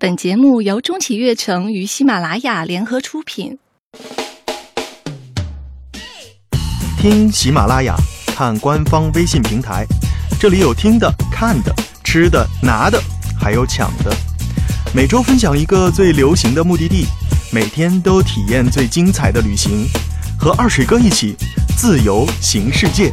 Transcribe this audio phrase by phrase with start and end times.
[0.00, 3.58] 本节目由中企悦城与喜马拉雅联合出品。
[7.00, 7.96] 听喜马拉雅，
[8.28, 9.84] 看官方微信平台，
[10.38, 11.74] 这里有听的、看的、
[12.04, 13.02] 吃的、拿的，
[13.36, 14.16] 还有抢的。
[14.94, 17.04] 每周分享一个最流行的目的地，
[17.52, 19.84] 每天都体验最精彩的旅行，
[20.38, 21.34] 和二水哥一起
[21.76, 23.10] 自由行世界。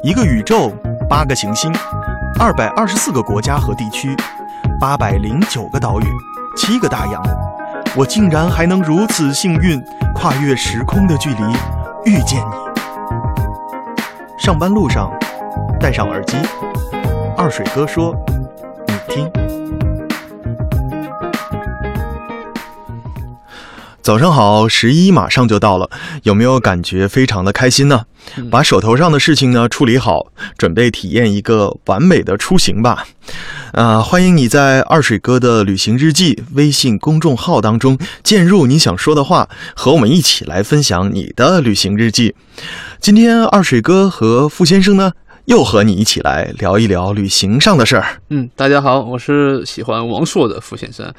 [0.00, 0.72] 一个宇宙，
[1.08, 1.72] 八个行星，
[2.38, 4.16] 二百二十四个国家和地区，
[4.78, 6.04] 八百零九个岛屿，
[6.56, 7.20] 七个大洋，
[7.96, 9.82] 我竟然还能如此幸运，
[10.14, 11.42] 跨越时空的距离，
[12.04, 12.54] 遇见你。
[14.38, 15.10] 上班路上，
[15.80, 16.36] 戴上耳机，
[17.36, 18.14] 二水哥说
[24.08, 25.90] ：“早上好，十一马上就到了，
[26.22, 28.06] 有没有感觉非常的开心呢？
[28.50, 33.04] 把手头上的事情呢处理好，准备体验一个完美的出行吧。
[33.72, 42.34] 啊，欢迎你在二水哥的旅行日记微信公众号当中键入你想说的话，和我们一起来分享你的旅行日记。
[42.98, 45.12] 今天二水哥和傅先生呢，
[45.48, 48.20] 又和你一起来聊一聊旅行上的事儿。
[48.28, 51.10] 嗯，大家好，我是喜欢王朔的傅先生。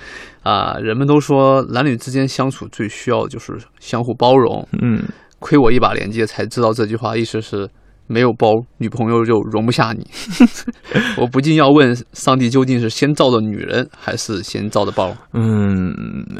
[0.43, 4.67] 啊，人们都说男女之间相处最需要的就是相互包容。
[4.83, 5.01] 嗯，
[5.39, 7.67] 亏我一把年纪才知道这句话意思是
[8.11, 8.47] 没有包，
[8.79, 10.07] 女朋友就容不下你。
[11.15, 15.15] 我不禁要问，上帝究竟是先造的女人，还是先造的包？
[15.33, 15.93] 嗯，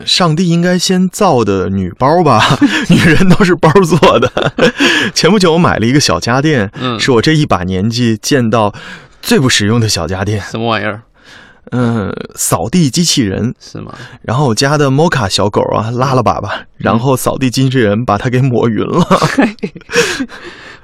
[0.03, 2.41] 上帝应该先造的女包吧？
[2.89, 4.51] 女人都是包做的。
[5.13, 8.73] 前不久我买了一个小家电，嗯是我这一把年纪见到
[9.21, 10.41] 最不实用的小家电。
[10.41, 11.03] 什么玩意儿？
[11.71, 13.53] 嗯，扫地机器人。
[13.59, 13.93] 是吗？
[14.23, 19.05] 然后我家的摩卡小狗啊拉了粑粑，然后扫地机器人把它给抹匀了。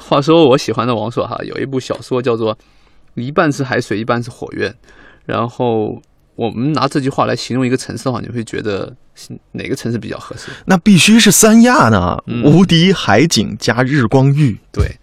[0.07, 2.55] 话说我喜欢的王朔哈，有一部小说叫做
[3.15, 4.69] 《一半是海水，一半是火焰》，
[5.25, 5.99] 然后
[6.35, 10.51] 我们拿这句话来形容一个城市的话，你会觉得是哪个城市比较合适？
[10.65, 14.55] 那必须是三亚呢，嗯无敌海景加日光浴。
[14.71, 14.95] 对，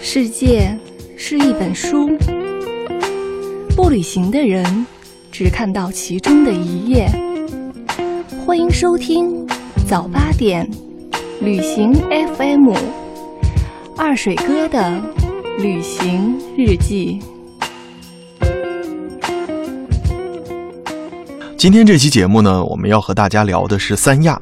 [0.00, 0.78] 世界
[1.18, 2.16] 是一本书，
[3.74, 4.86] 不旅行的人
[5.32, 7.33] 只看到其中的一页。
[8.46, 9.46] 欢迎收听
[9.88, 10.68] 早八点
[11.40, 12.74] 旅行 FM，
[13.96, 15.00] 二水哥的
[15.60, 17.20] 旅行日记。
[21.56, 24.38] 今天这期节目呢，我们要和大家聊的是三亚。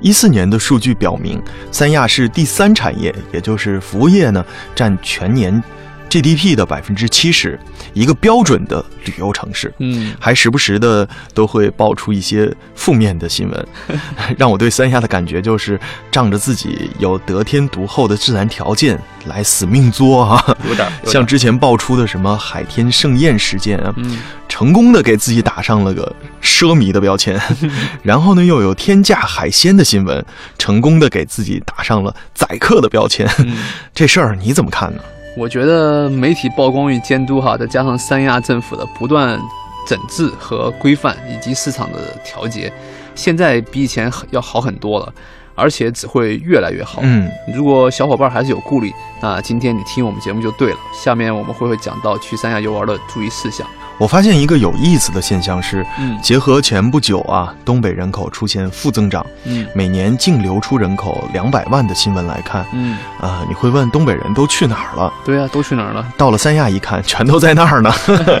[0.00, 1.38] 一四年的数据表明，
[1.70, 4.42] 三亚是第三产业，也就是服务业呢，
[4.74, 5.62] 占全年
[6.12, 7.58] GDP 的百分之七十，
[7.94, 9.72] 一个标准的旅游城市。
[9.78, 13.66] 嗯，还时不时的都会爆出一些负面的新闻，
[14.36, 15.80] 让我对三亚的感觉就是
[16.10, 20.56] 仗着自己有得天独厚的自然条件来死命作啊！
[21.06, 24.18] 像之前爆出的什么海天盛宴事件啊，嗯
[24.50, 27.40] 成功的给自己打上了个奢靡的标签，
[28.04, 30.22] 然后呢又有天价海鲜的新闻，
[30.58, 33.26] 成功的给自己打上了宰客的标签。
[33.38, 33.56] 嗯，
[33.94, 35.02] 这事儿你怎么看呢？
[35.36, 39.40] 我觉得媒体曝光与监督哈，再加上三亚政府的不断
[39.86, 42.72] 整治和规范，以及市场的调节，
[43.14, 45.12] 现在比以前很要好很多了，
[45.54, 47.00] 而且只会越来越好。
[47.02, 48.92] 嗯，如果小伙伴还是有顾虑，
[49.22, 50.78] 那今天你听我们节目就对了。
[50.92, 53.66] 下面我们会会讲到去三亚游玩的注意事项。
[54.02, 65.12] 我发现一个有意思的现象是，嗯结合前不久啊东北人口出现负增长，嗯每年净流出人口两百万的新闻来看，嗯，啊、你会问东北人都去哪儿了？
[65.24, 66.04] 对啊，都去哪儿了？
[66.18, 67.92] 到了三亚一看，全都在那儿呢。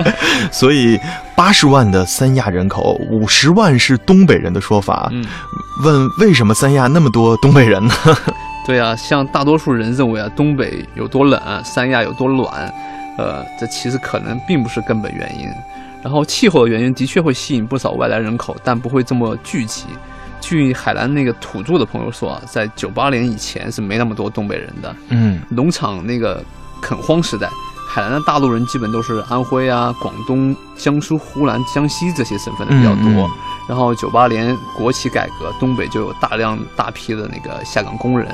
[0.50, 0.98] 所以
[1.36, 5.08] 八十万的三亚人口，五十万是东北人的说法。
[5.12, 5.24] 嗯，
[5.84, 7.94] 问为什么三亚那么多东北人呢？
[8.66, 12.72] 对啊，像大多数人认为啊，东北有多冷，三亚有多暖，
[13.18, 15.48] 呃，这其实可能并不是根本原因。
[16.02, 19.84] 然后气候的原因的确会吸引不少外来人口，但不会这么聚集。
[20.40, 24.94] 据海南那个土著的朋友说啊，在九八年以前是没那么多东北人的。
[25.10, 26.42] 嗯农场那个
[26.80, 27.48] 垦荒时代，
[27.88, 33.04] 海南的大陆人基本都是安徽啊、广东、江苏、湖南、江西这些省份的比较多。
[33.04, 33.30] 嗯嗯
[33.68, 38.28] 然后九八年国企改革，东北就有大量大批的那个下岗工人，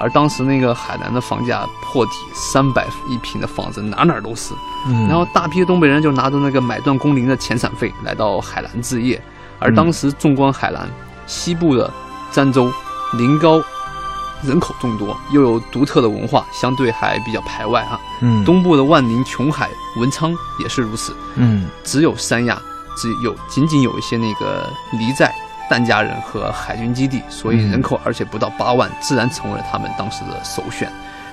[0.00, 4.54] 而当时那个海南的房价破底，三百一平的房子哪哪都是。
[4.86, 9.22] 嗯，然后大批东北人就拿着那个买断工龄的遣散费来到海南置业，
[9.58, 10.88] 而当时纵观海南，
[11.26, 11.92] 西部的
[12.32, 12.72] 儋州、
[13.12, 13.62] 临高。
[14.44, 17.96] 人口众多，又有独特的文化，相对还比较排外啊。
[18.22, 22.60] 嗯东部的万宁、琼海、文昌也是如此，嗯只有三亚，
[22.96, 24.68] 只有仅仅有一些那个
[24.98, 25.32] 黎寨
[25.70, 30.90] 疍家人和海军基地，所以人口而且不到八万，自然成为了他们当时的首选。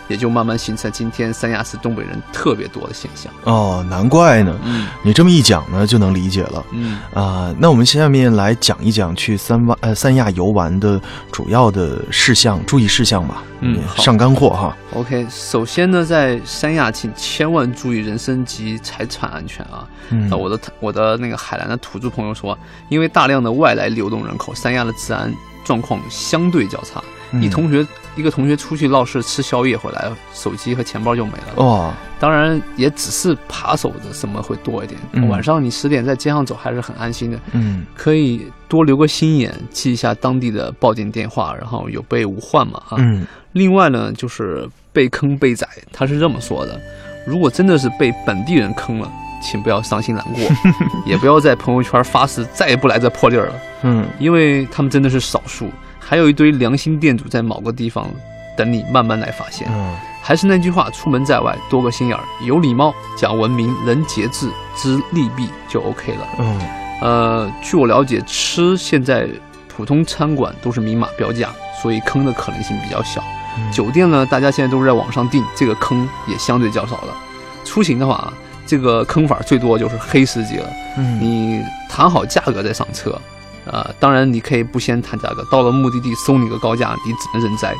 [0.08, 3.32] 也就慢慢形成今天三亚市东北人特别多的现象。
[3.44, 4.58] 哦，难怪呢。
[4.64, 6.66] 嗯你这么一讲呢，就能理解了。
[6.72, 11.00] 嗯，啊、那我们下面来讲一讲去三湾呃三亚游玩的
[11.32, 13.44] 主要的事项、注意事项吧。
[13.62, 14.76] 嗯好上干货哈。
[14.94, 19.88] OK，首先呢，在三亚，请千万注意人身及财产安全啊！
[20.10, 22.58] 嗯那我的我的那个海南的土著朋友说，
[22.90, 25.34] 因为大量的外来流动人口，三亚的治安
[25.64, 27.04] 状况相对较差。
[27.32, 27.86] 嗯你同学
[28.16, 31.54] 一个同学出去闹事吃宵夜回来，手机和钱包就没了。
[31.58, 35.00] 哦，当然，也只是扒手的什么会多一点。
[35.14, 35.30] 嗯。
[35.30, 37.86] 晚上你十点在街上走还是很安心的，嗯。
[37.96, 42.98] 可以多留个心眼，记一下当地的报警电话，然后有备无患嘛啊。
[43.00, 43.26] 嗯。
[43.54, 46.80] 另外呢，就是被坑被宰，他是这么说的：
[47.26, 49.10] 如果真的是被本地人坑了，
[49.42, 50.44] 请不要伤心难过，
[51.08, 54.06] 也不要在朋友圈发誓再也不来这破地儿了，嗯。
[54.20, 58.12] 因为他们真的是少数，还有一堆良心店主在某个地方
[58.58, 59.66] 等你慢慢来发现。
[59.72, 59.96] 嗯
[60.30, 64.48] 还是那句话，出门在外多个心眼儿，有礼貌，讲文明，人节制，
[64.78, 66.28] 知利弊就 OK 了。
[66.38, 66.62] 嗯
[67.02, 69.28] 呃，据我了解，吃现在
[69.68, 71.50] 普通餐馆都是明码标价，
[71.82, 73.24] 所以坑的可能性比较小。
[73.58, 77.18] 嗯酒店呢，大家现在都是在网上订，这个坑也相对较少了。
[77.66, 78.32] 出行的话，
[78.68, 80.70] 这个坑法最多就是黑司机了。
[80.96, 81.60] 嗯你
[81.90, 83.20] 谈好价格再上车，
[83.66, 87.74] 呃，当然你可以不先谈价格，到了目的地收你个高价，你只能认栽。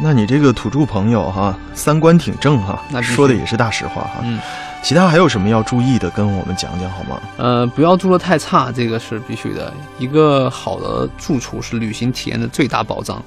[0.00, 4.20] 那你这个土著朋友哈，三观挺正哈那，说的也是大实话哈。
[4.22, 4.38] 嗯，
[4.82, 7.20] 其他还有什么要注意的，跟我们讲讲好吗？
[7.36, 9.72] 呃，不要住得太差，这个是必须的。
[9.98, 13.22] 一个好的住处是旅行体验的最大保障。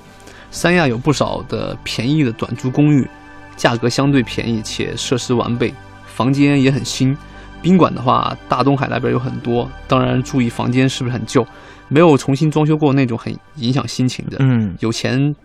[0.50, 3.08] 三亚有不少的便宜的短租公寓，
[3.56, 5.74] 价格相对便宜且设施完备，
[6.06, 7.18] 房间也很新。
[7.62, 11.46] 宾馆的话，大东海那边有很多，当然注意房间是不是很旧，
[11.90, 14.38] 没有重新装修过那种很影响心情的。
[14.40, 15.36] 嗯有钱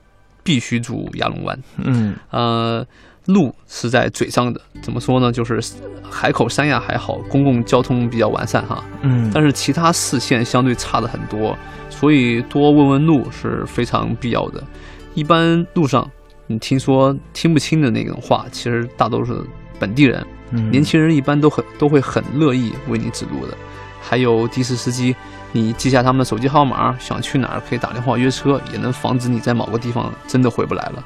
[0.47, 1.59] 必须住亚龙湾。
[1.79, 2.87] 嗯呃，
[3.27, 5.33] 路是在嘴上的，怎么说呢？
[5.33, 5.61] 就是
[6.09, 8.85] 海口三亚还好，公共交通比较完善哈。
[9.03, 11.59] 嗯，但是其他四县相对差的很多，
[11.91, 14.63] 所以多问问路是非常必要的。
[15.15, 16.09] 一般路上
[16.47, 19.43] 你听说听不清的那种话，其实大多是
[19.81, 23.57] 本地人，嗯年轻人一般都很都会很乐意为你指路的。
[24.01, 25.17] 还有的士司机，
[25.57, 31.03] 你记下他们的手机号码，想去哪儿可以打电话约车，也能防止你在某个地方真的回不来了。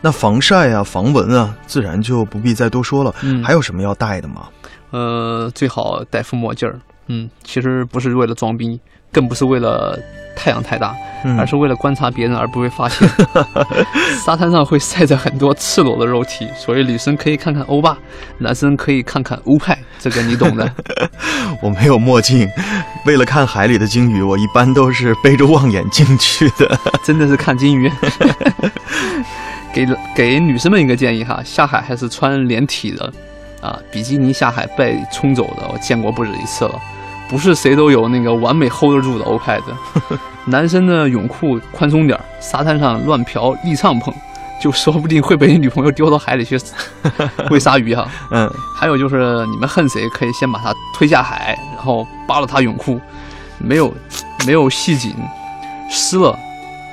[0.00, 3.14] 那防晒啊、防蚊啊，自然就不必再多说了。
[3.22, 4.48] 嗯还有什么要带的吗？
[4.90, 6.78] 呃，最好戴副墨镜儿。
[7.06, 8.80] 嗯，其实不是为了装逼，
[9.12, 9.98] 更不是为了
[10.34, 10.94] 太阳太大，
[11.24, 13.08] 嗯而是为了观察别人而不被发现。
[14.24, 17.96] 沙滩上会晒着很多赤裸的肉体，所以女生可以看看欧巴，
[18.38, 20.70] 男生可以看看欧派，这个你懂的。
[21.62, 22.46] 我没有墨镜，
[23.06, 26.78] 为了看海里的鲸鱼，我一般都是背着望远镜去的。
[27.02, 27.90] 真的是看鲸鱼。
[29.72, 33.10] 给给女生们一个建议哈，下海还是穿连体的，
[33.62, 36.78] 啊，比基尼下海被冲走的我见过不止一次了，
[37.26, 40.18] 不是谁都有那个完美 hold 得住的欧派的。
[40.44, 44.12] 男生的泳裤宽松点儿，沙滩上乱嫖立帐篷，
[44.62, 46.58] 就说不定会被你女朋友丢到海里去
[47.50, 48.08] 喂鲨鱼哈。
[48.30, 53.00] 嗯还有就是你们恨谁，可以先把他推下海，然后扒了他泳裤，
[53.58, 53.94] 没有
[54.46, 55.14] 没有系紧，
[55.90, 56.36] 湿了，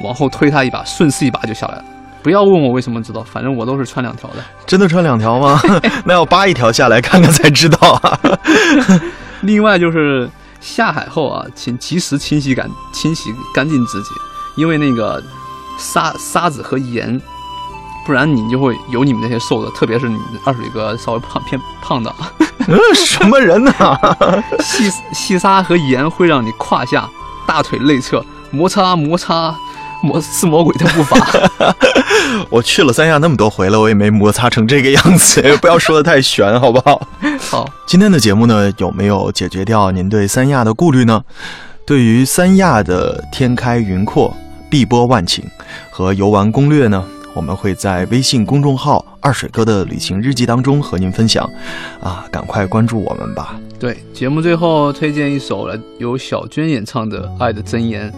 [0.04, 1.86] 往后推他一把，顺势一把就下来了。
[2.24, 4.36] 不要问我为什么知道，反正我都是穿两条的。
[4.68, 5.60] 真的穿两条吗？
[6.06, 8.20] 那要扒一条下来看看才知道啊。
[9.42, 14.10] 另外就是下海后啊，请及时清洗干清洗干净自己，
[14.56, 15.22] 因为那个
[15.80, 17.20] 沙沙子和盐，
[18.06, 22.14] 不然你就会有你们那些瘦的，特别是你们二水哥稍微胖偏胖的，
[22.68, 23.74] 嗯， 什么人呢、
[24.60, 27.10] 细细沙和盐会让你胯下、
[27.48, 29.56] 大腿内侧摩擦摩擦，
[30.02, 31.18] 魔是魔鬼的步伐。
[32.50, 35.42] 我去了三亚那么多回了，我也没摩擦成这个样子。
[35.62, 37.08] 不要说的太玄，好不好？
[37.40, 41.24] 好，今天的节目呢，有没有解决掉您对三亚的顾虑呢？
[41.86, 44.36] 对于三亚的天开云阔、
[44.70, 45.42] 碧波万顷
[45.90, 47.04] 和游玩攻略呢，
[47.34, 51.50] 我们会在微信公众号“二水哥的旅行日记”当中和您分享。
[52.02, 53.60] 啊，赶快关注我们吧！
[53.80, 58.12] 对，节目最后推荐一首来由小娟演唱的《爱的箴言》，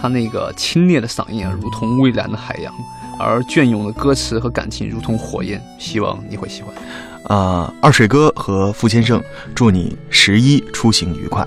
[0.00, 2.72] 她那个清冽的嗓音啊，如同蔚蓝的海洋，
[3.18, 6.74] 而隽永的歌词和感情如同火焰，希望你会喜欢。
[7.24, 9.22] 啊，二水哥和傅先生，
[9.54, 11.46] 祝你十一出行愉快。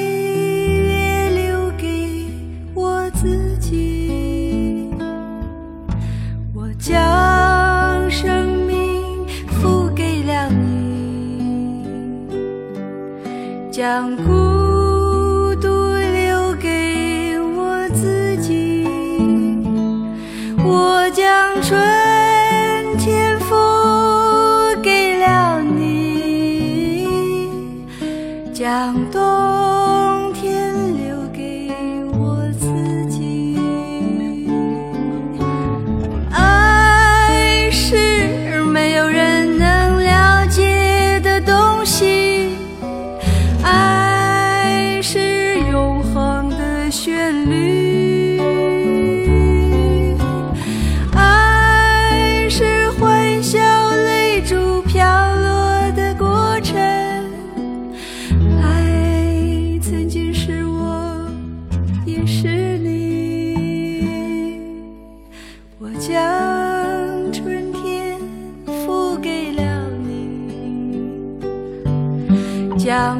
[13.71, 18.85] 将孤独留给我自己，
[20.57, 21.79] 我将春
[22.97, 23.55] 天付
[24.83, 27.07] 给了你，
[28.53, 29.21] 将冬
[66.01, 68.19] 将春天
[68.65, 70.49] 付给了你，
[72.75, 73.19] 将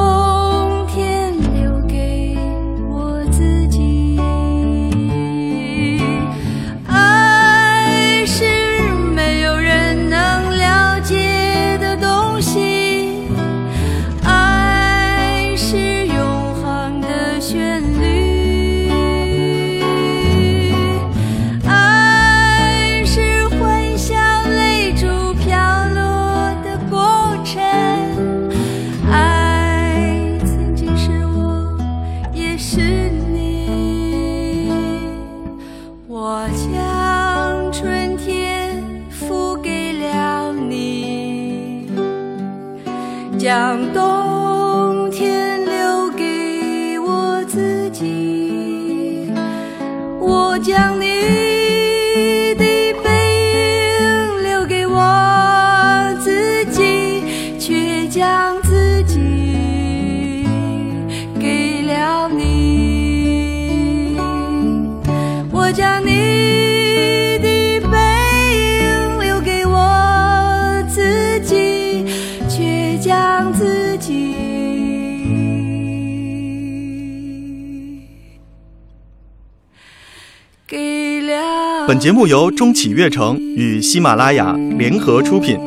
[81.87, 85.57] 本节目由中企悦城与喜马拉雅联合出品，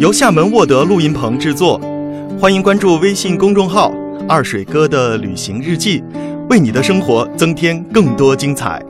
[0.00, 1.80] 由厦门沃德录音棚制作。
[2.38, 3.92] 欢迎关注微信公众号
[4.28, 6.02] “二水哥的旅行日记”，
[6.50, 8.82] 为你的生活增添更多精彩。